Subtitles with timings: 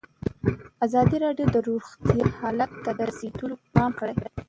[0.85, 4.13] ازادي راډیو د روغتیا حالت ته رسېدلي پام کړی.